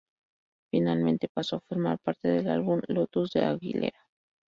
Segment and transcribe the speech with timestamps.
[0.71, 4.07] Finalmente paso a formar parte del álbum "Lotus" de Aguilera.